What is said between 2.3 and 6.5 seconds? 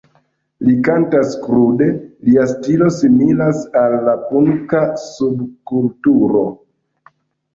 stilo similas al la punka subkulturo.